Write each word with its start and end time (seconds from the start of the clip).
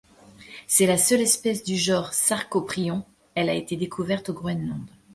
C'est 0.65 0.87
la 0.87 0.97
seule 0.97 1.21
espèce 1.21 1.63
du 1.63 1.75
genre 1.77 2.11
Sarcoprion, 2.15 3.05
elle 3.35 3.49
a 3.49 3.53
été 3.53 3.77
découverte 3.77 4.29
au 4.29 4.33
Groenland. 4.33 4.81